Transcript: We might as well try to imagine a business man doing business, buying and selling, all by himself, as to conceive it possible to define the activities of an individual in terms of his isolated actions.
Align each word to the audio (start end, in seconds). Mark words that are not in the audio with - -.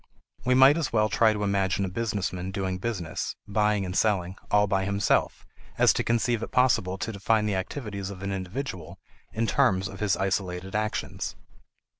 We 0.43 0.55
might 0.55 0.77
as 0.77 0.91
well 0.91 1.09
try 1.09 1.31
to 1.31 1.43
imagine 1.43 1.85
a 1.85 1.87
business 1.87 2.33
man 2.33 2.49
doing 2.49 2.79
business, 2.79 3.35
buying 3.47 3.85
and 3.85 3.95
selling, 3.95 4.35
all 4.49 4.65
by 4.65 4.83
himself, 4.83 5.45
as 5.77 5.93
to 5.93 6.03
conceive 6.03 6.41
it 6.41 6.49
possible 6.51 6.97
to 6.97 7.11
define 7.11 7.45
the 7.45 7.53
activities 7.55 8.09
of 8.09 8.23
an 8.23 8.31
individual 8.31 8.97
in 9.31 9.45
terms 9.45 9.87
of 9.87 9.99
his 9.99 10.17
isolated 10.17 10.73
actions. 10.75 11.35